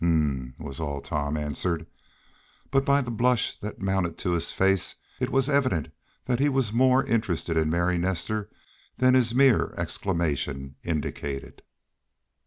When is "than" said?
8.97-9.13